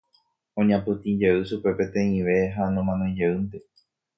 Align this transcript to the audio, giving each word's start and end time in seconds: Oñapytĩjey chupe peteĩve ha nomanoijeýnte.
Oñapytĩjey 0.61 1.37
chupe 1.47 1.71
peteĩve 1.77 2.37
ha 2.55 2.63
nomanoijeýnte. 2.73 3.57